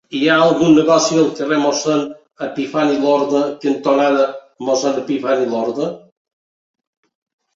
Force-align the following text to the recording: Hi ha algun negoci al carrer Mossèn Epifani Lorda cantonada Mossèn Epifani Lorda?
Hi 0.17 0.19
ha 0.29 0.35
algun 0.43 0.71
negoci 0.75 1.17
al 1.23 1.27
carrer 1.39 1.57
Mossèn 1.63 1.99
Epifani 2.45 2.95
Lorda 3.03 3.41
cantonada 3.65 4.23
Mossèn 4.69 4.97
Epifani 5.03 5.45
Lorda? 5.51 5.91